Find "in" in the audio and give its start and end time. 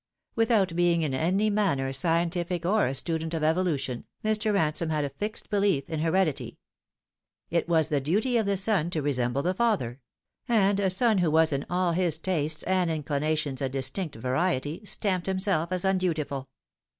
1.03-1.13, 5.87-5.99, 11.53-11.67